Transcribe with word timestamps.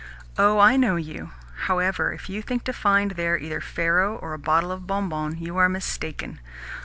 Oh, 0.35 0.57
I 0.57 0.77
know 0.77 0.95
you. 0.95 1.29
However, 1.65 2.11
if 2.11 2.27
you 2.27 2.41
think 2.41 2.63
to 2.63 2.73
find 2.73 3.11
there 3.11 3.37
either 3.37 3.61
faro 3.61 4.15
or 4.15 4.33
a 4.33 4.39
bottle 4.39 4.71
of 4.71 4.87
'Bonbon' 4.87 5.37
you 5.37 5.57
are 5.57 5.69
mistaken. 5.69 6.39